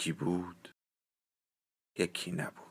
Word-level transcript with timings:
یکی 0.00 0.12
بود 0.12 0.74
یکی 1.98 2.32
نبود. 2.32 2.70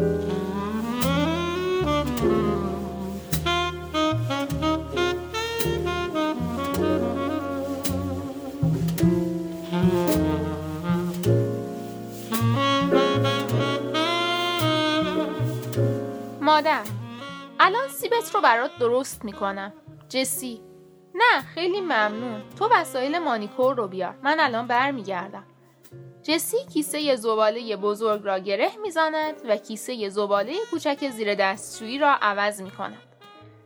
مادر 0.00 0.29
سیبت 18.20 18.34
رو 18.34 18.40
برات 18.40 18.78
درست 18.78 19.24
می‌کنم 19.24 19.72
جسی 20.08 20.60
نه 21.14 21.40
خیلی 21.40 21.80
ممنون 21.80 22.42
تو 22.58 22.68
وسایل 22.72 23.18
مانیکور 23.18 23.76
رو 23.76 23.88
بیار 23.88 24.14
من 24.22 24.40
الان 24.40 24.66
برمیگردم 24.66 25.44
جسی 26.22 26.56
کیسه 26.72 27.16
زباله 27.16 27.76
بزرگ 27.76 28.24
را 28.24 28.38
گره 28.38 28.70
می‌زند 28.82 29.34
و 29.48 29.56
کیسه 29.56 30.08
زباله 30.08 30.52
کوچک 30.70 31.08
زیر 31.08 31.34
دستشویی 31.34 31.98
را 31.98 32.16
عوض 32.22 32.62
می 32.62 32.70
کند. 32.70 33.02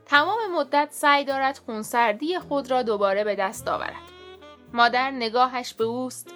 تمام 0.06 0.38
مدت 0.54 0.88
سعی 0.90 1.24
دارد 1.24 1.60
خونسردی 1.66 2.38
خود 2.38 2.70
را 2.70 2.82
دوباره 2.82 3.24
به 3.24 3.34
دست 3.34 3.68
آورد. 3.68 4.02
مادر 4.72 5.10
نگاهش 5.10 5.74
به 5.74 5.84
اوست 5.84 6.30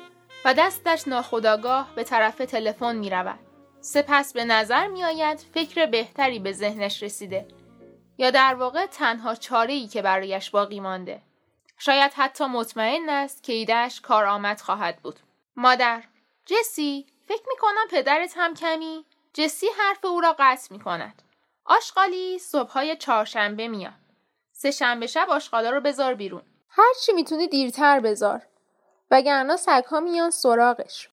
و 0.44 0.55
دستش 0.55 1.08
ناخداگاه 1.08 1.89
به 1.94 2.05
طرف 2.05 2.39
تلفن 2.39 2.96
می 2.96 3.11
رود. 3.11 3.39
سپس 3.80 4.33
به 4.33 4.44
نظر 4.44 4.86
می 4.86 5.05
آید 5.05 5.39
فکر 5.55 5.86
بهتری 5.86 6.39
به 6.39 6.52
ذهنش 6.52 7.02
رسیده 7.02 7.46
یا 8.19 8.30
در 8.30 8.55
واقع 8.55 8.86
تنها 8.86 9.34
چاره 9.34 9.74
ای 9.74 9.86
که 9.88 10.02
برایش 10.02 10.50
باقی 10.50 10.80
مانده. 10.80 11.22
شاید 11.78 12.12
حتی 12.14 12.44
مطمئن 12.44 13.08
است 13.08 13.42
که 13.42 13.52
ایدهش 13.52 14.00
کارآمد 14.00 14.61
خواهد 14.61 14.97
بود. 15.02 15.20
مادر 15.56 16.05
جسی 16.46 17.06
فکر 17.28 17.42
می 17.48 17.56
کنم 17.56 17.89
پدرت 17.91 18.33
هم 18.36 18.55
کمی 18.55 19.05
جسی 19.34 19.66
حرف 19.78 20.05
او 20.05 20.20
را 20.20 20.36
قطع 20.39 20.69
می 20.70 20.80
کند. 20.80 21.22
آشغالی 21.64 22.39
صبحهای 22.39 22.96
چهارشنبه 22.96 23.69
میاد. 23.69 23.92
سه 24.52 24.70
شنبه 24.70 25.06
شب 25.06 25.30
آشغالا 25.30 25.70
رو 25.70 25.80
بذار 25.80 26.14
بیرون. 26.14 26.42
هر 26.69 26.92
چی 27.05 27.12
می‌تونی 27.12 27.48
دیرتر 27.48 28.00
بذار. 28.00 28.42
وگرنه 29.11 29.56
سگها 29.56 30.00
میان 30.00 30.30
سراغش. 30.30 31.08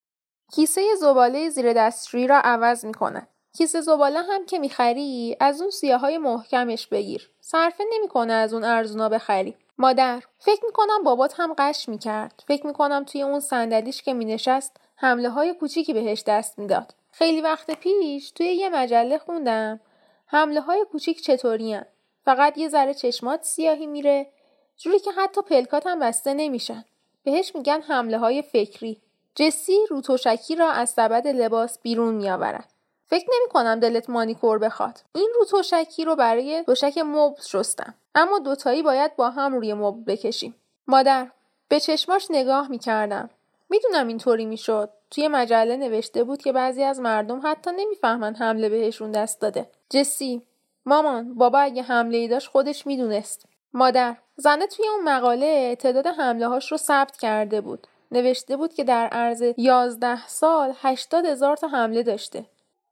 کیسه 0.51 0.95
زباله 0.95 1.49
زیر 1.49 1.73
دستشویی 1.73 2.27
را 2.27 2.41
عوض 2.44 2.85
می 2.85 2.94
کند. 2.94 3.27
کیسه 3.57 3.81
زباله 3.81 4.21
هم 4.21 4.45
که 4.45 4.59
می‌خری 4.59 5.38
از 5.39 5.61
اون 5.61 5.69
سیاهای 5.69 6.17
محکمش 6.17 6.88
بگیر. 6.88 7.29
صرفه 7.41 7.83
نمی‌کنه 7.93 8.33
از 8.33 8.53
اون 8.53 8.63
ارزونا 8.63 9.09
بخری. 9.09 9.55
مادر 9.77 10.23
فکر 10.39 10.66
می‌کنم 10.66 11.03
بابات 11.03 11.33
هم 11.38 11.55
قش 11.57 11.89
می‌کرد. 11.89 12.44
فکر 12.47 12.67
می‌کنم 12.67 13.03
توی 13.03 13.21
اون 13.21 13.39
صندلیش 13.39 14.01
که 14.01 14.13
مینشست 14.13 14.77
حمله 14.95 15.29
های 15.29 15.53
کوچیکی 15.53 15.94
بهش 15.94 16.23
دست 16.27 16.59
می‌داد. 16.59 16.94
خیلی 17.11 17.41
وقت 17.41 17.71
پیش 17.71 18.31
توی 18.31 18.47
یه 18.47 18.69
مجله 18.69 19.17
خوندم 19.17 19.79
حمله 20.25 20.61
های 20.61 20.85
کوچیک 20.91 21.21
چطوری 21.21 21.79
فقط 22.25 22.57
یه 22.57 22.69
ذره 22.69 22.94
چشمات 22.94 23.44
سیاهی 23.44 23.88
میره 23.88 24.27
جوری 24.77 24.99
که 24.99 25.11
حتی 25.11 25.41
پلکات 25.41 25.88
هم 25.88 25.99
بسته 25.99 26.33
نمیشن. 26.33 26.85
بهش 27.23 27.55
میگن 27.55 27.81
حمله 27.81 28.17
های 28.17 28.41
فکری. 28.41 29.01
جسی 29.35 29.77
رو 29.89 30.01
توشکی 30.01 30.55
را 30.55 30.71
از 30.71 30.89
سبد 30.89 31.27
لباس 31.27 31.79
بیرون 31.81 32.15
می 32.15 32.29
آورد. 32.29 32.75
فکر 33.07 33.25
نمی 33.25 33.49
کنم 33.49 33.79
دلت 33.79 34.09
مانیکور 34.09 34.59
بخواد. 34.59 34.99
این 35.16 35.31
رو 35.35 35.45
توشکی 35.45 36.05
رو 36.05 36.16
برای 36.16 36.63
توشک 36.63 36.97
مبل 36.97 37.41
شستم. 37.41 37.93
اما 38.16 38.39
دوتایی 38.39 38.83
باید 38.83 39.16
با 39.16 39.29
هم 39.29 39.53
روی 39.53 39.73
مبل 39.73 40.03
بکشیم. 40.13 40.55
مادر 40.88 41.27
به 41.67 41.79
چشماش 41.79 42.27
نگاه 42.29 42.67
می 42.67 42.79
کردم. 42.79 43.29
می‌دونم 43.69 44.07
اینطوری 44.07 44.45
می‌شد. 44.45 44.89
توی 45.11 45.27
مجله 45.27 45.77
نوشته 45.77 46.23
بود 46.23 46.41
که 46.41 46.51
بعضی 46.51 46.83
از 46.83 46.99
مردم 46.99 47.41
حتی 47.44 47.71
نمی‌فهمن 47.71 48.35
حمله 48.35 48.69
بهشون 48.69 49.11
دست 49.11 49.41
داده. 49.41 49.69
جسی 49.89 50.41
مامان 50.85 51.35
بابا 51.35 51.59
اگه 51.59 51.81
حمله 51.81 52.17
ای 52.17 52.27
داشت 52.27 52.49
خودش 52.49 52.88
می‌دونست. 52.88 53.45
مادر 53.73 54.15
زنه 54.35 54.67
توی 54.67 54.88
اون 54.88 55.03
مقاله 55.03 55.75
تعداد 55.75 56.07
حمله 56.07 56.47
هاش 56.47 56.71
رو 56.71 56.77
ثبت 56.77 57.17
کرده 57.17 57.61
بود. 57.61 57.88
نوشته 58.11 58.57
بود 58.57 58.73
که 58.73 58.83
در 58.83 59.07
عرض 59.07 59.44
11 59.57 60.27
سال 60.27 60.73
80 60.81 61.25
هزار 61.25 61.57
تا 61.57 61.67
حمله 61.67 62.03
داشته. 62.03 62.45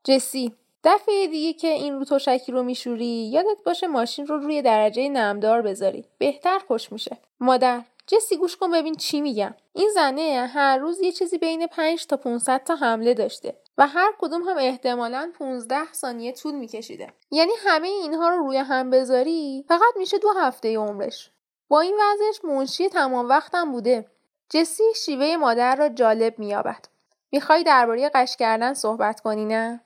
جسی 0.04 0.54
دفعه 0.84 1.28
دیگه 1.28 1.54
که 1.54 1.68
این 1.68 1.94
رو 1.94 2.06
تشکی 2.06 2.52
رو 2.52 2.64
میشوری 2.64 3.30
یادت 3.32 3.64
باشه 3.66 3.88
ماشین 3.88 4.28
رو 4.28 4.38
روی 4.38 4.62
درجه 4.62 5.10
نمدار 5.10 5.62
بذاری. 5.62 6.06
بهتر 6.18 6.60
خوش 6.68 6.92
میشه. 6.92 7.18
مادر 7.40 7.82
جسی 8.08 8.38
گوش 8.38 8.58
کن 8.58 8.72
ببین 8.72 8.96
چی 8.96 9.22
میگم. 9.22 9.56
این 9.74 9.90
زنه 9.96 10.50
هر 10.54 10.78
روز 10.78 11.02
یه 11.02 11.12
چیزی 11.12 11.38
بین 11.38 11.68
5 11.68 12.06
تا 12.08 12.18
500 12.18 12.64
تا 12.64 12.76
حمله 12.76 13.14
داشته 13.14 13.56
و 13.78 13.88
هر 13.88 14.14
کدوم 14.20 14.42
هم 14.42 14.58
احتمالا 14.58 15.32
15 15.40 15.94
ثانیه 15.94 16.32
طول 16.32 16.56
میکشیده. 16.56 17.14
یعنی 17.32 17.52
همه 17.66 17.88
اینها 17.88 18.30
رو 18.30 18.48
روی 18.48 18.58
هم 18.58 18.90
بذاری 18.90 19.66
فقط 19.68 19.98
میشه 19.98 20.18
دو 20.18 20.30
هفته 20.30 20.78
عمرش. 20.78 21.32
با 21.68 21.80
این 21.80 21.96
وضعش 22.02 22.46
منشی 22.46 22.90
تمام 22.90 23.30
وقتم 23.30 23.72
بوده. 23.72 24.06
جسی 24.50 24.84
شیوه 24.96 25.36
مادر 25.38 25.76
را 25.76 25.90
جالب 25.90 26.40
مییابد. 26.40 26.86
می‌خوای 27.32 27.64
درباره 27.64 28.12
قش 28.14 28.38
کردن 28.38 28.74
صحبت 28.74 29.20
کنی 29.20 29.46
نه؟ 29.46 29.82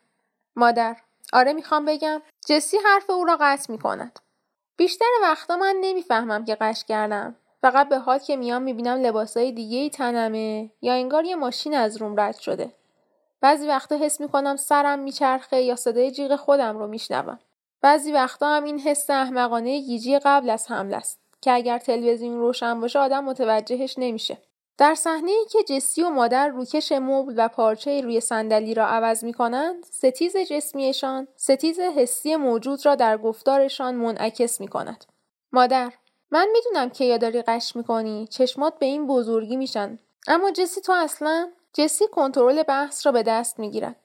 مادر. 0.58 0.96
آره 1.34 1.54
می‌خوام 1.54 1.86
بگم. 1.86 2.22
جسی 2.48 2.78
حرف 2.86 3.10
او 3.10 3.26
را 3.26 3.38
قطع 3.42 3.72
می‌کند. 3.72 4.20
بیشتر 4.78 5.06
وقتا 5.22 5.56
من 5.56 5.76
نمی‌فهمم 5.82 6.46
که 6.46 6.56
قش 6.56 6.84
کردم. 6.88 7.36
فقط 7.62 7.90
به 7.90 7.98
حال 7.98 8.18
که 8.18 8.36
میام 8.36 8.62
می‌بینم 8.62 9.02
لباسای 9.02 9.52
دیگه 9.52 9.78
ای 9.78 9.90
تنمه 9.90 10.70
یا 10.82 10.94
انگار 10.94 11.26
یه 11.26 11.36
ماشین 11.36 11.74
از 11.74 11.98
روم 11.98 12.20
رد 12.20 12.38
شده. 12.38 12.72
بعضی 13.42 13.68
وقتا 13.68 13.98
حس 13.98 14.22
می‌کنم 14.22 14.56
سرم 14.56 15.00
میچرخه 15.00 15.62
یا 15.62 15.76
صدای 15.76 16.12
جیغ 16.12 16.36
خودم 16.36 16.78
رو 16.78 16.88
میشنوم. 16.88 17.40
بعضی 17.82 18.12
وقتا 18.12 18.56
هم 18.56 18.64
این 18.64 18.80
حس 18.80 19.10
احمقانه 19.10 19.80
گیجی 19.80 20.20
قبل 20.20 20.50
از 20.50 20.72
حمله 20.72 20.98
است 20.98 21.20
که 21.42 21.52
اگر 21.52 21.78
تلویزیون 21.78 22.40
روشن 22.40 22.82
باشه 22.82 23.00
آدم 23.00 23.24
متوجهش 23.24 23.96
نمیشه. 23.98 24.38
در 24.78 24.96
صحنه 24.96 25.32
ای 25.32 25.46
که 25.50 25.64
جسی 25.64 26.04
و 26.04 26.10
مادر 26.10 26.48
روکش 26.48 26.92
مبل 26.92 27.34
و 27.38 27.48
پارچه 27.48 28.02
روی 28.02 28.22
صندلی 28.22 28.74
را 28.74 28.88
عوض 28.88 29.24
می 29.24 29.34
کنند، 29.34 29.86
ستیز 29.92 30.38
جسمیشان 30.38 31.28
ستیز 31.36 31.80
حسی 31.80 32.36
موجود 32.36 32.86
را 32.86 32.96
در 32.96 33.18
گفتارشان 33.18 33.96
منعکس 33.96 34.62
می 34.62 34.68
کند. 34.68 35.06
مادر 35.52 35.94
من 36.32 36.48
می‌دونم 36.54 36.90
که 36.90 37.06
کی 37.06 37.18
داری 37.18 37.42
غش 37.42 37.76
می‌کنی 37.76 38.28
چشمات 38.28 38.80
به 38.80 38.86
این 38.86 39.08
بزرگی 39.08 39.56
میشن. 39.56 40.00
اما 40.28 40.52
جسی 40.52 40.82
تو 40.82 40.94
اصلا 40.94 41.52
جسی 41.74 42.08
کنترل 42.08 42.64
بحث 42.64 43.06
را 43.06 43.12
به 43.12 43.24
دست 43.24 43.60
می‌گیرد. 43.60 43.96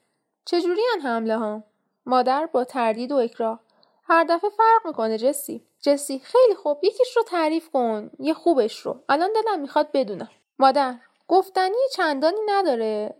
چجوری 0.45 0.81
ان 0.93 1.01
حمله 1.01 1.37
ها 1.37 1.63
مادر 2.05 2.45
با 2.45 2.63
تردید 2.63 3.11
و 3.11 3.15
اکراه. 3.15 3.59
هر 4.03 4.23
دفعه 4.23 4.49
فرق 4.49 4.87
می‌کنه 4.87 5.17
جسی. 5.17 5.61
جسی 5.81 6.19
خیلی 6.19 6.55
خوب 6.55 6.83
یکیش 6.83 7.17
رو 7.17 7.23
تعریف 7.23 7.69
کن. 7.69 8.11
یه 8.19 8.33
خوبش 8.33 8.79
رو. 8.79 8.99
الان 9.09 9.29
دلم 9.35 9.59
می‌خواد 9.59 9.89
بدونم. 9.93 10.29
مادر 10.59 10.95
گفتنی 11.27 11.77
چندانی 11.93 12.39
نداره. 12.45 13.15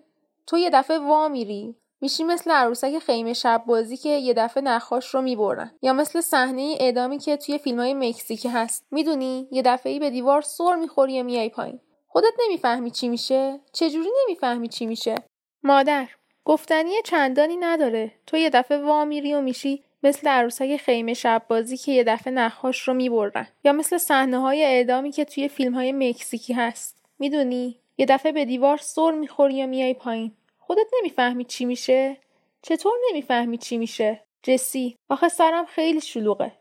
تو 0.47 0.57
یه 0.57 0.69
دفعه 0.69 0.99
وا 0.99 1.27
میری. 1.27 1.75
میشی 2.01 2.23
مثل 2.23 2.51
عروسک 2.51 2.99
خیمه 2.99 3.33
شب 3.33 3.63
بازی 3.67 3.97
که 3.97 4.09
یه 4.09 4.33
دفعه 4.33 4.63
نخاش 4.63 5.07
رو 5.07 5.21
می‌برن. 5.21 5.71
یا 5.81 5.93
مثل 5.93 6.21
صحنه 6.21 6.77
اعدامی 6.79 7.17
که 7.17 7.37
توی 7.37 7.57
فیلم 7.57 7.79
های 7.79 7.93
مکزیکی 7.93 8.49
هست. 8.49 8.85
می‌دونی 8.91 9.47
یه 9.51 9.61
دفعه 9.61 9.91
ای 9.91 9.99
به 9.99 10.09
دیوار 10.09 10.41
سر 10.41 10.75
می‌خوری 10.75 11.13
یا 11.13 11.23
میای 11.23 11.49
پایین. 11.49 11.79
خودت 12.07 12.33
نمی‌فهمی 12.45 12.91
چی 12.91 13.09
میشه؟ 13.09 13.59
چجوری 13.71 14.09
نمی‌فهمی 14.23 14.69
چی 14.69 14.85
میشه؟ 14.85 15.15
مادر 15.63 16.07
گفتنی 16.45 16.91
چندانی 17.05 17.57
نداره. 17.57 18.11
تو 18.27 18.37
یه 18.37 18.49
دفعه 18.49 18.77
وا 18.77 19.05
میری 19.05 19.33
و 19.33 19.41
میشی 19.41 19.83
مثل 20.03 20.27
عروسک 20.27 20.77
خیمه 20.77 21.13
شب 21.13 21.43
بازی 21.47 21.77
که 21.77 21.91
یه 21.91 22.03
دفعه 22.03 22.33
نخاش 22.33 22.81
رو 22.81 22.93
می‌برن. 22.93 23.47
یا 23.63 23.73
مثل 23.73 23.97
صحنه 23.97 24.39
های 24.39 24.63
اعدامی 24.63 25.11
که 25.11 25.25
توی 25.25 25.47
فیلم 25.47 25.73
های 25.73 25.91
مکزیکی 25.91 26.53
هست. 26.53 27.02
می‌دونی 27.19 27.79
یه 27.97 28.05
دفعه 28.05 28.31
به 28.31 28.45
دیوار 28.45 28.77
سر 28.77 29.11
می‌خوری 29.11 29.53
یا 29.53 29.65
میای 29.65 29.93
پایین. 29.93 30.31
خودت 30.59 30.87
نمی‌فهمی 30.99 31.45
چی 31.45 31.65
میشه؟ 31.65 32.17
چطور 32.61 32.93
نمی‌فهمی 33.09 33.57
چی 33.57 33.77
میشه؟ 33.77 34.21
جسی 34.43 34.95
آخه 35.09 35.29
سرم 35.29 35.65
خیلی 35.65 36.01
شلوغه. 36.01 36.51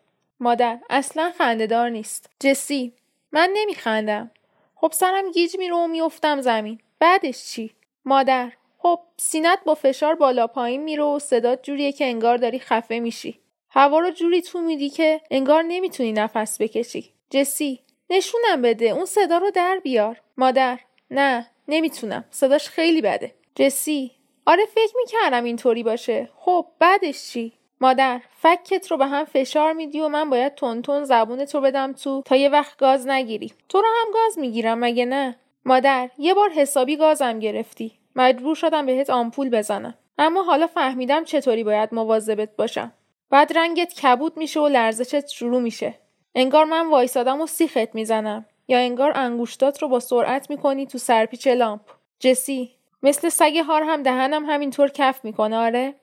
مادر 0.40 0.78
اصلا 0.90 1.32
خندهدار 1.38 1.88
نیست. 1.88 2.30
جسی 2.40 2.92
من 3.32 3.50
نمیخندم. 3.54 4.30
خب 4.74 4.92
سرم 4.92 5.30
گیج 5.30 5.56
میره 5.58 5.74
و 5.74 5.86
میافتم 5.86 6.40
زمین. 6.40 6.80
بعدش 6.98 7.44
چی؟ 7.44 7.70
مادر 8.04 8.52
خب 8.78 9.00
سینت 9.16 9.58
با 9.64 9.74
فشار 9.74 10.14
بالا 10.14 10.46
پایین 10.46 10.82
میره 10.82 11.02
و 11.02 11.18
صدات 11.18 11.62
جوریه 11.62 11.92
که 11.92 12.04
انگار 12.04 12.36
داری 12.36 12.58
خفه 12.58 12.98
میشی. 12.98 13.40
هوا 13.70 13.98
رو 13.98 14.10
جوری 14.10 14.42
تو 14.42 14.60
میدی 14.60 14.90
که 14.90 15.20
انگار 15.30 15.62
نمی‌تونی 15.62 16.12
نفس 16.12 16.60
بکشی. 16.60 17.12
جسی 17.30 17.80
نشونم 18.12 18.62
بده. 18.62 18.86
اون 18.86 19.04
صدا 19.04 19.38
رو 19.38 19.50
در 19.50 19.80
بیار. 19.82 20.20
مادر. 20.36 20.78
نه 21.10 21.46
نمی‌تونم. 21.68 22.24
صداش 22.30 22.68
خیلی 22.68 23.02
بده. 23.02 23.34
جسی. 23.54 24.10
آره 24.46 24.66
فکر 24.66 24.92
می‌کردم 24.96 25.44
اینطوری 25.44 25.82
باشه. 25.82 26.28
خب 26.36 26.66
بعدش 26.78 27.28
چی؟ 27.28 27.52
مادر 27.80 28.20
فکت 28.42 28.90
رو 28.90 28.96
به 28.96 29.06
هم 29.06 29.24
فشار 29.24 29.72
میدی 29.72 30.00
و 30.00 30.08
من 30.08 30.30
باید 30.30 30.54
تون 30.54 31.04
زبونت 31.04 31.54
رو 31.54 31.60
بدم 31.60 31.92
تو 31.92 32.22
تا 32.24 32.36
یه 32.36 32.48
وقت 32.48 32.76
گاز 32.76 33.08
نگیری. 33.08 33.52
تو 33.68 33.80
رو 33.80 33.88
هم 34.00 34.12
گاز 34.12 34.38
می‌گیرم 34.38 34.78
مگه 34.78 35.04
نه؟ 35.04 35.36
مادر 35.64 36.10
یه 36.18 36.34
بار 36.34 36.50
حسابی 36.50 36.96
گازم 36.96 37.38
گرفتی. 37.38 37.92
مجبور 38.16 38.54
شدم 38.54 38.86
بهت 38.86 39.10
آمپول 39.10 39.50
بزنم. 39.50 39.94
اما 40.18 40.42
حالا 40.42 40.66
فهمیدم 40.66 41.24
چطوری 41.24 41.64
باید 41.64 41.94
مواظبت 41.94 42.56
باشم. 42.56 42.92
بعد 43.30 43.58
رنگت 43.58 43.94
کبود 43.94 44.36
میشه 44.36 44.60
و 44.60 44.68
لرزشت 44.68 45.28
شروع 45.28 45.60
میشه. 45.60 45.94
انگار 46.34 46.64
من 46.64 46.90
وایسادم 46.90 47.40
و 47.40 47.46
سیخت 47.46 47.94
می‌زنم. 47.94 48.46
یا 48.68 48.78
انگار 48.78 49.12
انگوشتات 49.14 49.82
رو 49.82 49.88
با 49.88 50.00
سرعت 50.00 50.50
می‌کنی 50.50 50.86
تو 50.86 50.98
سرپیچ 50.98 51.46
لامپ. 51.46 51.80
جسی 52.20 52.76
مثل 53.02 53.28
سگ 53.28 53.56
هار 53.66 53.82
هم 53.82 54.02
دهنم 54.02 54.44
همینطور 54.44 54.88
کف 54.88 55.24
می‌کنه 55.24 55.58
آره؟ 55.58 55.94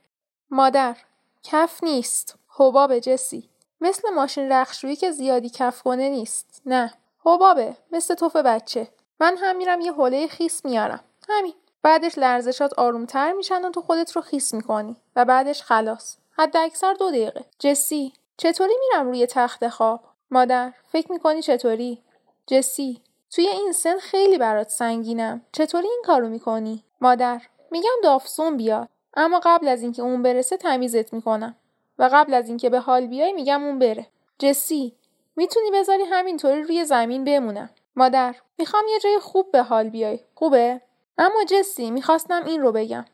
مادر 0.52 0.96
کف 1.44 1.84
نیست. 1.84 2.36
حباب 2.48 3.00
جسی. 3.00 3.50
مثل 3.82 4.10
ماشین 4.10 4.52
رخشویی 4.52 4.96
که 4.96 5.12
زیادی 5.12 5.50
کف 5.50 5.82
کنه 5.82 6.10
نیست. 6.10 6.62
نه. 6.66 6.94
حبابه 7.26 7.76
مثل 7.92 8.16
توف 8.16 8.36
بچه. 8.36 8.88
من 9.20 9.38
هم 9.38 9.58
میرم 9.58 9.82
یه 9.82 9.92
حوله 9.92 10.28
خیس 10.28 10.66
میارم. 10.66 11.04
همین. 11.30 11.54
بعدش 11.84 12.18
لرزشات 12.18 12.74
آرومتر 12.74 13.32
میشن 13.32 13.66
و 13.66 13.72
تو 13.72 13.82
خودت 13.82 14.12
رو 14.12 14.22
خیس 14.22 14.54
می‌کنی. 14.54 14.96
و 15.16 15.26
بعدش 15.26 15.64
خلاص. 15.64 16.18
حد 16.32 16.58
اکثر 16.58 16.94
دو 16.94 17.10
دقیقه. 17.10 17.46
جسی 17.60 18.14
چطوری 18.38 18.74
میرم 18.80 19.08
روی 19.08 19.28
تخت 19.28 19.68
خواب؟ 19.68 20.02
مادر 20.32 20.74
فکر 20.92 21.12
می‌کنی 21.12 21.42
چطوری؟ 21.42 22.02
جسی 22.48 23.02
توی 23.32 23.48
این 23.48 23.72
سن 23.72 23.98
خیلی 23.98 24.38
برات 24.38 24.70
سنگینم. 24.70 25.42
چطوری 25.52 25.88
این 25.88 26.02
کارو 26.06 26.30
می‌کنی؟ 26.30 26.84
مادر 27.02 27.42
میگم 27.72 27.90
دافسون 28.04 28.58
بیاد 28.58 28.90
اما 29.14 29.42
قبل 29.44 29.68
از 29.68 29.82
اینکه 29.82 30.02
اون 30.02 30.24
برسه 30.24 30.58
تمیزت 30.58 31.14
می‌کنم. 31.14 31.56
و 32.00 32.10
قبل 32.14 32.34
از 32.34 32.48
اینکه 32.48 32.70
به 32.70 32.80
حال 32.80 33.08
بیای 33.08 33.34
میگم 33.34 33.64
اون 33.64 33.80
بره. 33.80 34.08
جسی 34.40 34.96
می‌تونی 35.36 35.72
بذاری 35.72 36.04
همینطوری 36.04 36.64
روی 36.64 36.86
زمین 36.86 37.24
بمونم. 37.24 37.70
مادر 37.96 38.36
می‌خوام 38.58 38.84
یه 38.90 39.00
جای 39.00 39.20
خوب 39.20 39.52
به 39.52 39.64
حال 39.64 39.90
بیای. 39.90 40.20
خوبه؟ 40.36 40.82
اما 41.18 41.44
جسی 41.44 41.92
می‌خواستم 41.92 42.46
این 42.46 42.62
رو 42.62 42.72
بگم. 42.72 43.06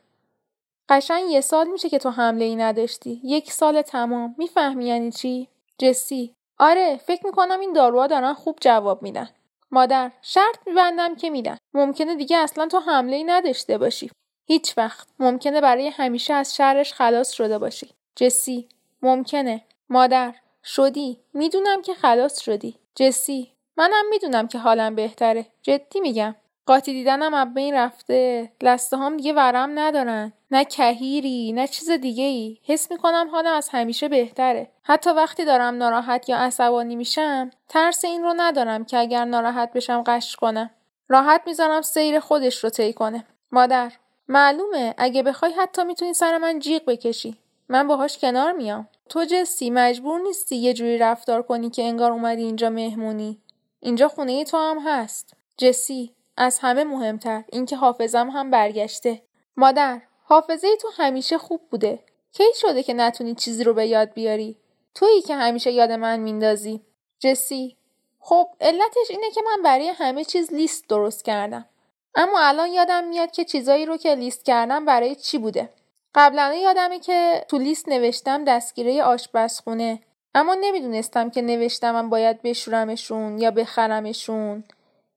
قشنگ 0.88 1.30
یه 1.30 1.40
سال 1.40 1.68
میشه 1.68 1.88
که 1.88 1.98
تو 1.98 2.10
حمله 2.10 2.44
ای 2.44 2.56
نداشتی. 2.56 3.20
یک 3.24 3.52
سال 3.52 3.82
تمام. 3.82 4.34
می‌فهمی 4.38 4.86
یعنی 4.86 5.12
چی؟ 5.12 5.48
جسی 5.78 6.35
آره 6.58 6.96
فکر 6.96 7.26
می‌کنم 7.26 7.60
این 7.60 7.72
داروها 7.72 8.06
دارن 8.06 8.34
خوب 8.34 8.58
جواب 8.60 9.02
میدن. 9.02 9.28
مادر 9.70 10.12
شرط 10.22 10.58
میبندم 10.66 11.14
که 11.14 11.30
میدن. 11.30 11.56
ممکنه 11.74 12.14
دیگه 12.14 12.36
اصلا 12.36 12.66
تو 12.66 12.78
حمله 12.78 13.16
ای 13.16 13.24
نداشته 13.24 13.78
باشی. 13.78 14.10
هیچ 14.46 14.78
وقت. 14.78 15.08
ممکنه 15.18 15.60
برای 15.60 15.88
همیشه 15.88 16.34
از 16.34 16.56
شرش 16.56 16.92
خلاص 16.92 17.32
شده 17.32 17.58
باشی. 17.58 17.90
جسی 18.16 18.68
ممکنه. 19.02 19.64
مادر 19.88 20.34
شدی. 20.64 21.20
می‌دونم 21.34 21.82
که 21.82 21.94
خلاص 21.94 22.40
شدی. 22.40 22.78
جسی 22.94 23.52
منم 23.76 24.08
می‌دونم 24.10 24.48
که 24.48 24.58
حالم 24.58 24.94
بهتره. 24.94 25.46
جدی 25.62 26.00
میگم. 26.00 26.34
قاطی 26.66 26.92
دیدنم 26.92 27.34
از 27.34 27.54
بین 27.54 27.74
رفته. 27.74 28.52
لسته 28.62 28.96
هم 28.96 29.16
دیگه 29.16 29.32
ورم 29.32 29.78
ندارن. 29.78 30.32
نه 30.50 30.64
کهیری 30.64 31.52
نه 31.52 31.68
چیز 31.68 31.90
دیگه 31.90 32.24
ای 32.24 32.58
حس 32.64 32.90
می‌کنم 32.90 33.28
حالم 33.32 33.52
از 33.52 33.68
همیشه 33.68 34.08
بهتره. 34.08 34.70
حتی 34.82 35.10
وقتی 35.10 35.44
دارم 35.44 35.76
ناراحت 35.76 36.28
یا 36.28 36.36
عصبانی 36.36 36.96
میشم 36.96 37.50
ترس 37.68 38.04
این 38.04 38.22
رو 38.22 38.34
ندارم 38.36 38.84
که 38.84 38.98
اگر 38.98 39.24
ناراحت 39.24 39.72
بشم 39.72 40.02
قش 40.06 40.36
کنم. 40.36 40.70
راحت 41.08 41.42
می‌ذارم 41.46 41.82
سیر 41.82 42.20
خودش 42.20 42.64
رو 42.64 42.70
طی 42.70 42.92
کنه. 42.92 43.24
مادر 43.52 43.92
معلومه 44.28 44.94
اگه 44.98 45.22
بخوای 45.22 45.52
حتی 45.52 45.84
می‌تونی 45.84 46.14
سر 46.14 46.38
من 46.38 46.58
جیغ 46.58 46.84
بکشی. 46.84 47.36
من 47.68 47.88
باهاش 47.88 48.18
کنار 48.18 48.52
میام. 48.52 48.88
تو 49.08 49.24
جسی 49.24 49.70
مجبور 49.70 50.20
نیستی 50.20 50.56
یه 50.56 50.74
جوری 50.74 50.98
رفتار 50.98 51.42
کنی 51.42 51.70
که 51.70 51.82
انگار 51.82 52.12
اومدی 52.12 52.42
اینجا 52.42 52.70
مهمونی. 52.70 53.38
اینجا 53.80 54.08
خونه 54.08 54.32
ای 54.32 54.44
تو 54.44 54.56
هم 54.56 54.78
هست. 54.86 55.36
جسی 55.56 56.15
از 56.36 56.58
همه 56.58 56.84
مهمتر. 56.84 57.44
اینکه 57.52 57.76
حافظم 57.76 58.30
هم 58.30 58.50
برگشته. 58.50 59.22
مادر 59.56 60.00
حافظه 60.24 60.76
تو 60.76 60.88
همیشه 60.96 61.38
خوب 61.38 61.60
بوده. 61.70 61.98
کی 62.32 62.44
شده 62.54 62.82
که 62.82 62.94
نتونی 62.94 63.34
چیزی 63.34 63.64
رو 63.64 63.74
به 63.74 63.86
یاد 63.86 64.12
بیاری؟ 64.12 64.56
تویی 64.94 65.22
که 65.22 65.34
همیشه 65.34 65.70
یاد 65.70 65.92
من 65.92 66.20
میندازی. 66.20 66.80
جسی 67.18 67.76
خب 68.20 68.48
علتش 68.60 69.10
اینه 69.10 69.30
که 69.30 69.40
من 69.46 69.62
برای 69.62 69.88
همه 69.88 70.24
چیز 70.24 70.52
لیست 70.52 70.88
درست 70.88 71.24
کردم. 71.24 71.66
اما 72.14 72.40
الان 72.40 72.68
یادم 72.68 73.04
میاد 73.04 73.30
که 73.30 73.44
چیزایی 73.44 73.86
رو 73.86 73.96
که 73.96 74.14
لیست 74.14 74.44
کردم 74.44 74.84
برای 74.84 75.14
چی 75.14 75.38
بوده. 75.38 75.68
قبلا 76.14 76.54
یادمه 76.54 76.98
که 76.98 77.44
تو 77.48 77.58
لیست 77.58 77.88
نوشتم 77.88 78.44
دستگیره 78.44 79.02
آشپزخونه. 79.02 80.00
اما 80.34 80.56
نمی‌دونستم 80.60 81.30
که 81.30 81.42
نوشتمم 81.42 82.10
باید 82.10 82.42
بشورمشون 82.42 83.38
یا 83.38 83.50
بخرمشون. 83.50 84.64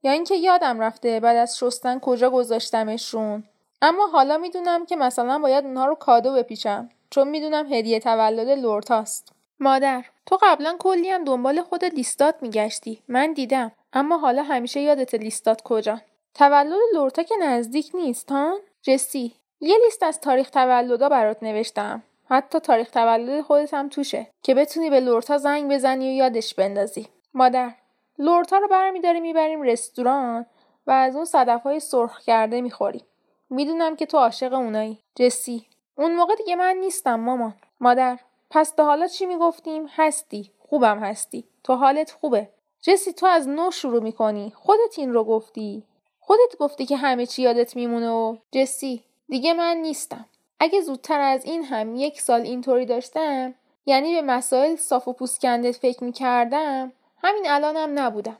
یا 0.04 0.12
اینکه 0.12 0.36
یادم 0.36 0.80
رفته 0.80 1.19
بعد 1.19 1.38
از 1.38 1.57
شستن 1.57 2.00
کجا 2.00 2.30
گذاشتمشون. 2.30 3.44
اما 3.81 4.07
حالا 4.07 4.38
می‌دونم 4.38 4.86
که 4.86 4.96
مثلا 4.96 5.40
باید 5.40 5.66
اونها 5.66 5.86
رو 5.86 5.96
کادو 5.96 6.34
بپیچم 6.34 6.90
چون 7.10 7.28
می‌دونم 7.28 7.74
هدیه 7.74 8.00
تولد 8.00 8.50
لورتاست. 8.50 9.34
مادر 9.60 10.06
تو 10.25 10.38
قبلا 10.42 10.75
کلی 10.80 11.10
هم 11.10 11.24
دنبال 11.24 11.62
خود 11.62 11.86
لیستات 11.86 12.36
میگشتی. 12.42 13.04
من 13.07 13.34
دیدم. 13.34 13.72
اما 13.94 14.18
حالا 14.18 14.44
همیشه 14.44 14.82
یادت 14.82 15.15
لیستات 15.15 15.62
کجا؟ 15.62 16.01
تولد 16.34 16.79
لورتا 16.94 17.24
که 17.24 17.36
نزدیک 17.41 17.91
نیست 17.94 18.32
ها؟ 18.32 18.60
جسی 18.82 19.36
یه 19.62 19.77
لیست 19.86 20.03
از 20.03 20.22
تاریخ 20.22 20.50
تولدا 20.50 21.10
برات 21.10 21.44
نوشتم. 21.44 22.03
حتی 22.29 22.60
تاریخ 22.60 22.89
تولد 22.89 23.41
خودت 23.41 23.74
هم 23.74 23.89
توشه 23.89 24.27
که 24.44 24.56
بتونی 24.56 24.89
به 24.89 25.00
لورتا 25.00 25.38
زنگ 25.38 25.72
بزنی 25.72 26.10
و 26.10 26.13
یادش 26.13 26.53
بندازی. 26.53 27.08
مادر 27.34 27.72
لورتا 28.20 28.58
رو 28.58 28.68
برمیداری 28.68 29.20
می‌بریم 29.20 29.62
رستوران 29.62 30.46
و 30.88 30.92
از 30.92 31.16
اون 31.16 31.26
صدف 31.26 31.64
های 31.64 31.80
سرخ 31.80 32.20
کرده 32.20 32.62
می‌خوریم. 32.62 33.06
می‌دونم 33.50 33.96
که 33.96 34.06
تو 34.06 34.18
عاشق 34.18 34.54
اونایی. 34.54 35.00
جسی 35.16 35.66
اون 35.96 36.16
موقع 36.16 36.36
دیگه 36.36 36.56
من 36.56 36.78
نیستم 36.78 37.20
مامان. 37.20 37.54
مادر 37.80 38.20
پس 38.50 38.72
تا 38.72 38.86
حالا 38.86 39.08
چی 39.08 39.26
می‌گفتیم؟ 39.26 39.86
هستی. 39.96 40.52
خوبم 40.60 41.00
هستی. 41.00 41.44
تو 41.64 41.76
حالت 41.76 42.12
خوبه. 42.12 42.50
جسی 42.82 43.14
تو 43.14 43.26
از 43.26 43.48
نو 43.48 43.72
شروع 43.72 44.04
می‌کنی. 44.04 44.54
خودت 44.56 45.00
این 45.00 45.14
رو 45.14 45.24
گفتی. 45.24 45.84
خودت 46.20 46.58
گفتی 46.60 46.86
که 46.86 46.98
همه 46.98 47.26
چی 47.26 47.42
یادت 47.42 47.76
میمونه 47.76 48.10
و 48.10 48.36
جسی 48.52 49.04
دیگه 49.30 49.54
من 49.54 49.78
نیستم. 49.78 50.26
اگه 50.60 50.82
زودتر 50.82 51.20
از 51.20 51.46
این 51.46 51.64
هم 51.64 51.96
یک 51.96 52.22
سال 52.22 52.42
اینطوری 52.42 52.86
داشتم 52.86 53.54
یعنی 53.86 54.16
به 54.16 54.22
مسائل 54.22 54.76
صاف 54.76 55.08
و 55.08 55.14
پوسکنده 55.14 55.72
فکر 55.72 56.04
می‌کردم 56.04 56.92
همین 57.24 57.50
الانم 57.50 58.00
نبودم. 58.00 58.38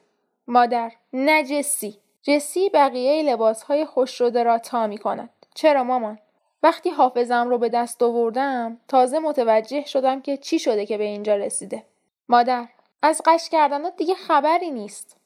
مادر 0.48 0.92
نه 1.14 1.44
جسی. 1.44 2.00
جسی 2.22 2.70
بقیه 2.70 3.24
لباسهای 3.24 3.86
خوش 3.86 4.12
شده 4.12 4.44
را 4.44 4.58
تا 4.58 4.88
می 4.88 4.98
کند 4.98 5.30
چرا 5.56 5.84
مامان؟ 5.84 6.20
وقتی 6.64 6.90
حافظم 6.90 7.50
رو 7.50 7.58
به 7.58 7.70
دست 7.70 8.04
آوردم 8.04 8.80
تازه 8.88 9.20
متوجه 9.20 9.86
شدم 9.86 10.22
که 10.22 10.38
چی 10.38 10.60
شده 10.60 10.86
که 10.86 10.98
به 10.98 11.04
اینجا 11.04 11.36
رسیده. 11.36 11.86
مادر 12.30 12.68
از 13.02 13.22
قش 13.26 13.50
کردنات 13.50 13.96
دیگه 13.96 14.16
خبری 14.16 14.72
نیست. 14.72 15.18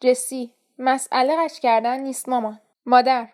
جسی 0.00 0.52
مسئله 0.78 1.36
قش 1.44 1.60
کردن 1.60 2.00
نیست 2.00 2.28
مامان. 2.28 2.60
مادر 2.86 3.28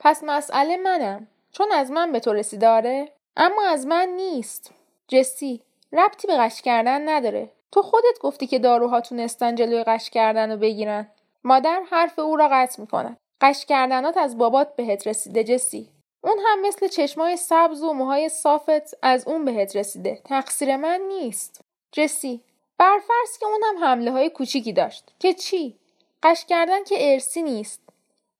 پس 0.00 0.24
مسئله 0.24 0.76
منم. 0.76 1.26
چون 1.52 1.72
از 1.72 1.90
من 1.90 2.12
به 2.12 2.20
تو 2.20 2.32
رسیده 2.32 2.68
آره؟ 2.68 3.12
اما 3.36 3.66
از 3.68 3.86
من 3.86 4.08
نیست. 4.08 4.70
جسی 5.08 5.62
ربطی 5.92 6.26
به 6.26 6.36
قش 6.36 6.62
کردن 6.62 7.08
نداره. 7.08 7.50
تو 7.72 7.82
خودت 7.82 8.18
گفتی 8.20 8.46
که 8.46 8.58
داروها 8.58 9.00
تونستن 9.00 9.54
جلوی 9.54 9.84
قش 9.84 10.10
کردن 10.10 10.52
رو 10.52 10.58
بگیرن. 10.58 11.10
مادر 11.44 11.82
حرف 11.90 12.18
او 12.18 12.36
را 12.36 12.48
قطع 12.52 12.80
می‌کند. 12.80 13.16
قش 13.40 13.66
کردنات 13.66 14.16
از 14.16 14.38
بابات 14.38 14.76
بهت 14.76 15.06
رسیده 15.06 15.44
جسی. 15.44 15.90
اون 16.20 16.38
هم 16.46 16.60
مثل 16.60 16.88
چشمای 16.88 17.36
سبز 17.36 17.82
و 17.82 17.92
موهای 17.92 18.28
صافت 18.28 18.94
از 19.02 19.28
اون 19.28 19.44
بهت 19.44 19.76
رسیده. 19.76 20.20
تقصیر 20.24 20.76
من 20.76 21.00
نیست. 21.08 21.60
جسی 21.92 22.40
برفرض 22.78 23.38
که 23.40 23.46
اون 23.46 23.60
هم 23.64 23.84
حمله 23.84 24.10
های 24.10 24.30
کوچیکی 24.30 24.72
داشت. 24.72 25.12
که 25.18 25.34
چی؟ 25.34 25.76
قش 26.22 26.44
کردن 26.44 26.84
که 26.84 27.12
ارسی 27.12 27.42
نیست. 27.42 27.80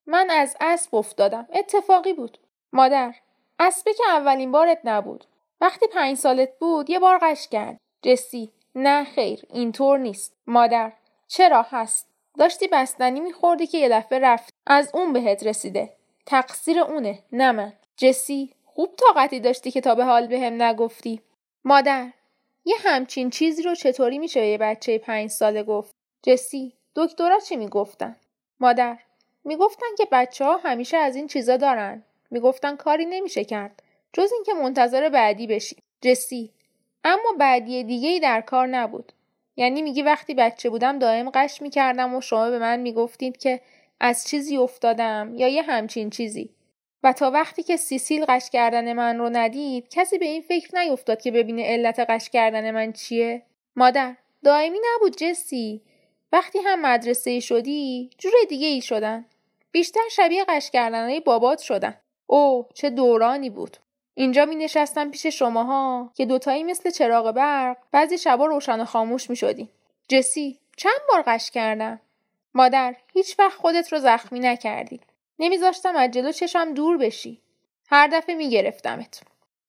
من 0.06 0.30
از 0.30 0.56
اسب 0.61 0.95
افتادم. 0.95 1.49
اتفاقی 1.52 2.12
بود. 2.12 2.38
مادر 2.73 3.14
اسبه 3.59 3.95
که 3.95 4.02
اولین 4.09 4.52
بارت 4.52 4.80
نبود. 4.85 5.25
وقتی 5.61 5.87
پنج 5.87 6.16
سالت 6.16 6.59
بود 6.59 6.90
یه 6.90 6.99
بار 6.99 7.18
قش 7.23 7.49
کرد. 7.49 7.80
جسی 8.02 8.50
نه 8.76 9.04
خیر 9.04 9.42
اینطور 9.50 9.99
نیست. 9.99 10.33
مادر 10.47 10.92
چرا 11.28 11.66
هست؟ 11.71 12.06
داشتی 12.38 12.68
بستنی 12.68 13.21
میخوردی 13.21 13.66
که 13.66 13.78
یه 13.78 13.88
دفعه 13.88 14.18
رفت 14.18 14.54
از 14.66 14.90
اون 14.95 15.12
بهت 15.12 15.47
رسیده. 15.47 15.92
تقصیر 16.26 16.78
اونه 16.78 17.18
نه 17.33 17.52
من. 17.52 17.73
جسی 17.97 18.52
خوب 18.64 18.97
طاقتی 18.97 19.40
داشتی 19.40 19.71
که 19.71 19.80
تا 19.80 19.95
به 19.95 20.04
حال 20.04 20.26
بهم 20.26 20.42
هم 20.42 20.62
نگفتی. 20.62 21.21
مادر 21.64 22.11
یه 22.64 22.76
همچین 22.80 23.30
چیزی 23.30 23.62
رو 23.62 23.75
چطوری 23.75 24.18
میشه 24.18 24.40
به 24.40 24.47
یه 24.47 24.59
بچه 24.59 24.99
پنج 24.99 25.30
ساله 25.30 25.62
گفت؟ 25.62 25.95
جسی 26.23 26.73
دکترا 26.97 27.38
چی 27.40 27.56
می‌گفتن؟ 27.56 28.16
مادر 28.61 28.99
می‌گفتن 29.45 29.87
که 29.99 30.09
بچه 30.12 30.45
ها 30.45 30.56
همیشه 30.56 30.97
از 30.97 31.16
این 31.16 31.26
چیزا 31.26 31.56
دارن. 31.56 32.04
می‌گفتن 32.30 32.76
کاری 32.76 33.06
نمیشه 33.06 33.45
کرد. 33.45 33.83
جز 34.12 34.33
اینکه 34.33 34.54
منتظر 34.54 35.09
بعدی 35.09 35.47
بشی. 35.47 35.76
جسی 36.02 36.52
اما 37.08 37.32
بعدی 37.38 37.84
دیگه 37.84 38.08
ای 38.08 38.20
در 38.20 38.40
کار 38.40 38.66
نبود. 38.66 39.12
یعنی 39.56 39.82
میگی 39.82 40.02
وقتی 40.02 40.34
بچه 40.34 40.70
بودم 40.70 40.98
دائم 40.98 41.30
قش 41.30 41.62
می‌کردم 41.62 42.14
و 42.14 42.20
شما 42.20 42.50
به 42.50 42.58
من 42.58 42.80
می‌گفتید 42.80 43.36
که 43.36 43.60
از 44.00 44.25
چیزی 44.26 44.56
افتادم 44.56 45.32
یا 45.36 45.48
یه 45.48 45.62
همچین 45.62 46.10
چیزی. 46.10 46.50
و 47.02 47.12
تا 47.12 47.30
وقتی 47.30 47.62
که 47.62 47.76
سیسیل 47.76 48.25
قش 48.28 48.50
کردن 48.50 48.92
من 48.92 49.18
رو 49.18 49.30
ندید 49.32 49.88
کسی 49.88 50.18
به 50.18 50.25
این 50.25 50.42
فکر 50.42 50.78
نیفتاد 50.78 51.22
که 51.22 51.30
ببینه 51.30 51.64
علت 51.64 52.00
قش 52.00 52.30
کردن 52.30 52.70
من 52.70 52.92
چیه. 52.92 53.42
مادر 53.76 54.14
دائمی 54.44 54.78
نبود 54.94 55.16
جسی. 55.16 55.82
وقتی 56.32 56.58
هم 56.58 56.80
مدرسه 56.80 57.40
شدی 57.40 58.10
جور 58.18 58.32
دیگه 58.48 58.66
ای 58.66 58.80
شدن. 58.80 59.25
بیشتر 59.72 60.08
شبیه 60.10 60.44
قش 60.48 60.70
کردن 60.70 61.18
بابات 61.20 61.58
شدن. 61.58 61.94
او 62.26 62.66
چه 62.75 62.90
دورانی 62.90 63.50
بود. 63.50 63.76
اینجا 64.18 64.44
می 64.44 64.56
نشستم 64.56 65.11
پیش 65.11 65.26
شماها 65.26 66.11
که 66.14 66.26
دوتایی 66.26 66.64
مثل 66.64 66.90
چراغ 66.90 67.30
برق 67.30 67.76
بعضی 67.92 68.18
شبا 68.18 68.46
روشن 68.46 68.80
و 68.80 68.85
خاموش 68.85 69.30
می 69.30 69.37
شدی. 69.37 69.68
جسی 70.08 70.58
چند 70.76 71.00
بار 71.08 71.23
قش 71.26 71.50
کردم؟ 71.50 72.00
مادر 72.54 72.96
هیچ 73.12 73.38
وقت 73.38 73.58
خودت 73.58 73.92
رو 73.92 73.99
زخمی 73.99 74.40
نکردی. 74.40 75.00
نمیذاشتم 75.38 75.96
از 75.96 76.11
جلو 76.11 76.32
چشم 76.32 76.75
دور 76.75 76.96
بشی. 76.96 77.40
هر 77.88 78.06
دفعه 78.06 78.35
میگرفتمت 78.35 79.20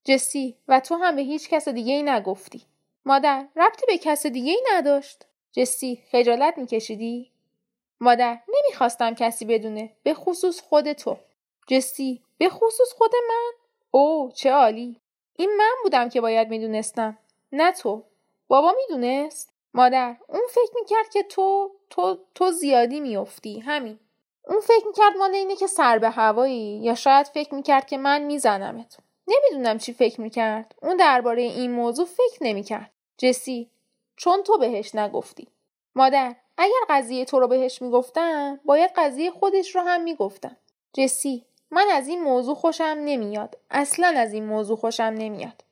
جسی 0.03 0.55
و 0.67 0.79
تو 0.79 0.95
هم 0.95 1.15
به 1.15 1.21
هیچ 1.21 1.49
کس 1.49 1.67
دیگه 1.67 1.93
ای 1.93 2.03
نگفتی. 2.03 2.61
مادر 3.05 3.45
ربطی 3.55 3.85
به 3.87 3.97
کس 3.97 4.25
دیگه 4.25 4.51
ای 4.51 4.61
نداشت. 4.73 5.25
جسی 5.51 6.03
خجالت 6.11 6.57
میکشیدی 6.57 7.31
مادر 7.99 8.39
نمی‌خواستم 8.47 9.15
کسی 9.15 9.45
بدونه 9.45 9.89
به 10.03 10.13
خصوص 10.13 10.61
خود 10.61 10.93
تو. 10.93 11.17
جسی 11.67 12.21
به 12.37 12.49
خصوص 12.49 12.93
خود 12.97 13.11
من؟ 13.29 13.66
او 13.91 14.31
چه 14.35 14.51
عالی. 14.51 14.99
این 15.35 15.55
من 15.57 15.73
بودم 15.83 16.09
که 16.09 16.21
باید 16.21 16.49
می‌دونستم. 16.49 17.17
نه 17.51 17.71
تو. 17.71 18.03
بابا 18.47 18.73
می‌دونست؟ 18.77 19.53
مادر 19.73 20.15
اون 20.29 20.47
فکر 20.49 20.71
می‌کرد 20.75 21.09
که 21.13 21.23
تو 21.23 21.71
تو 21.89 22.17
تو 22.35 22.51
زیادی 22.51 22.99
میافتی. 22.99 23.59
همین. 23.59 23.99
اون 24.47 24.59
فکر 24.59 24.87
می‌کرد 24.87 25.17
مال 25.17 25.35
اینه 25.35 25.55
که 25.55 25.67
سر 25.67 25.99
به 25.99 26.09
هوایی. 26.09 26.79
یا 26.83 26.95
شاید 26.95 27.27
فکر 27.27 27.55
می‌کرد 27.55 27.87
که 27.87 27.97
من 27.97 28.21
میزنمت 28.21 28.97
نمی‌دونم 29.27 29.77
چی 29.77 29.93
فکر 29.93 30.21
می‌کرد. 30.21 30.75
اون 30.81 30.97
درباره 30.97 31.41
این 31.41 31.71
موضوع 31.71 32.05
فکر 32.05 32.37
نمی‌کرد. 32.41 32.91
جسی 33.17 33.69
چون 34.15 34.43
تو 34.43 34.57
بهش 34.57 34.95
نگفتی. 34.95 35.47
مادر 35.95 36.35
اگر 36.57 36.81
قضیه 36.89 37.25
تو 37.25 37.39
رو 37.39 37.47
بهش 37.47 37.81
می‌گفتم 37.81 38.59
باید 38.65 38.91
قضیه 38.95 39.31
خودش 39.31 39.75
رو 39.75 39.81
هم 39.81 40.01
می‌گفتم. 40.01 40.57
جسی 40.93 41.45
من 41.71 41.87
از 41.91 42.07
این 42.07 42.23
موضوع 42.23 42.55
خوشم 42.55 42.97
نمیاد. 42.99 43.57
اصلا 43.71 44.13
از 44.17 44.33
این 44.33 44.45
موضوع 44.45 44.77
خوشم 44.77 45.03
نمیاد. 45.03 45.63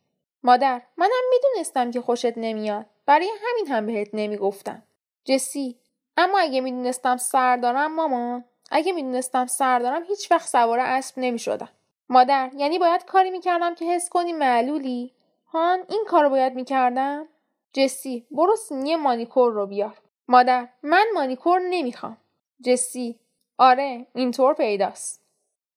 مادر 0.43 0.81
منم 0.97 1.23
می‌دونستم 1.29 1.91
که 1.91 2.01
خوشت 2.01 2.37
نمیاد. 2.37 2.85
برای 3.05 3.29
همین 3.43 3.67
هم 3.67 3.85
بهت 3.85 4.09
نمی‌گفتم. 4.13 4.83
جسی 5.25 5.79
اما 6.17 6.39
اگه 6.39 6.61
می‌دونستم 6.61 7.17
سر 7.17 7.57
دارم 7.57 7.95
مامان 7.95 8.45
اگه 8.71 8.93
می‌دونستم 8.93 9.45
سر 9.45 9.79
دارم 9.79 10.03
هیچ 10.03 10.31
وقت 10.31 10.47
سوار 10.47 10.79
اسب 10.79 11.13
نمی‌شدم. 11.17 11.69
مادر 12.09 12.51
یعنی 12.57 12.79
باید 12.79 13.05
کاری 13.05 13.31
می‌کردم 13.31 13.75
که 13.75 13.85
حس 13.85 14.09
کنی 14.09 14.33
معلولی؟ 14.33 15.13
هان 15.47 15.79
این 15.89 16.05
کارو 16.07 16.29
باید 16.29 16.55
می‌کردم؟ 16.55 17.27
جسی 17.73 18.27
برو 18.31 18.55
سینی 18.55 18.95
مانیکور 18.95 19.53
رو 19.53 19.67
بیار. 19.67 19.97
مادر 20.27 20.67
من 20.83 21.05
مانیکور 21.13 21.59
نمی‌خوام. 21.59 22.17
جسی 22.63 23.19
آره 23.57 24.07
اینطور 24.15 24.53
پیداست. 24.53 25.24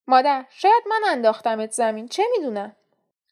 مادر 0.09 0.45
شاید 0.50 0.83
من 0.87 1.00
انداختمت 1.11 1.73
زمین 1.73 2.09
چه 2.09 2.25
می‌دونم؟ 2.37 2.77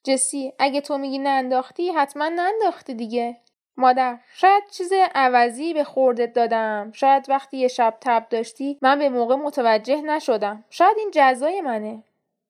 جسی 0.04 0.52
اگه 0.58 0.80
تو 0.80 0.98
میگی 0.98 1.18
ننداختی 1.18 1.90
حتما 1.90 2.28
ننداختی 2.28 2.94
دیگه. 2.94 3.36
مادر 3.76 4.18
شاید 4.34 4.62
چیز 4.70 4.92
عوضی 5.14 5.74
به 5.74 5.84
خوردت 5.84 6.32
دادم. 6.32 6.92
شاید 6.94 7.26
وقتی 7.28 7.56
یه 7.56 7.68
شب 7.68 7.94
تب 8.00 8.26
داشتی 8.30 8.78
من 8.82 8.98
به 8.98 9.08
موقع 9.08 9.34
متوجه 9.34 10.02
نشدم. 10.02 10.64
شاید 10.70 10.96
این 10.98 11.10
جزای 11.14 11.60
منه. 11.60 12.02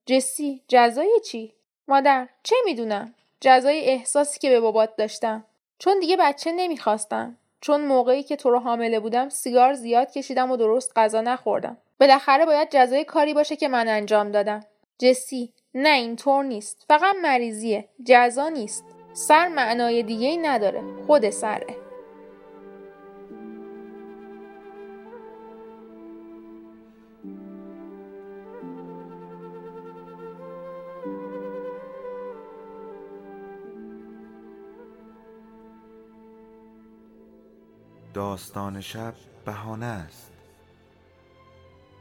جسی 0.07 0.63
جزای 0.69 1.21
چی؟ 1.25 1.53
مادر 1.89 2.29
چه 2.43 2.57
می‌دونم؟ 2.65 3.15
جزای 3.41 3.81
احساسی 3.81 4.39
که 4.39 4.51
به 4.51 4.61
بابات 4.61 4.97
داشتم. 4.97 5.45
چون 5.79 6.01
دیگه 6.01 6.17
بچه 6.17 6.53
نمی‌خواستم. 6.53 7.37
چون 7.61 7.81
موقعی 7.81 8.23
که 8.23 8.37
تو 8.37 8.51
رو 8.51 8.59
حامله 8.59 9.01
بودم 9.01 9.29
سیگار 9.29 9.75
زیاد 9.75 10.13
کشیدم 10.13 10.51
و 10.51 10.57
درست 10.57 10.93
غذا 10.97 11.21
نخوردم. 11.21 11.77
بالاخره 12.01 12.47
باید 12.47 12.69
جزای 12.71 13.05
کاری 13.05 13.35
باشه 13.35 13.57
که 13.57 13.69
من 13.69 13.89
انجام 13.89 14.31
دادم. 14.31 14.61
جسی 14.99 15.53
نه 15.75 15.89
اینطور 15.89 16.45
نیست. 16.45 16.85
فقط 16.89 17.17
مریضیه. 17.23 17.89
جزا 18.07 18.49
نیست. 18.49 18.85
سر 19.13 19.49
معنای 19.49 20.03
دیگه 20.03 20.29
ای 20.29 20.37
نداره. 20.37 20.83
خود 21.07 21.31
سره. 21.31 21.67
داستان 38.15 38.81
شب 38.81 39.15
بهانه 39.45 39.87
است. 39.87 40.36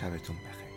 شبتون 0.00 0.36
بخیر. 0.36 0.67